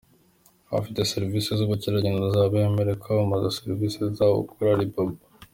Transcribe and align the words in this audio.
Abafite 0.69 1.09
serivisi 1.11 1.47
z’ubukerarugendo 1.57 2.17
bazaba 2.25 2.53
bemerewe 2.53 2.95
kwamamaza 3.01 3.55
serivisi 3.57 3.97
zabo 4.17 4.37
kuri 4.49 4.69
Alibaba. 4.75 5.13